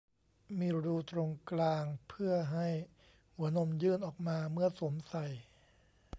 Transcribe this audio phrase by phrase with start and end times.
[0.59, 2.67] มีรูตรงกลาง เพื่อให้
[3.35, 5.25] หัวนมยื่นออกมาเมื่อสวมใส่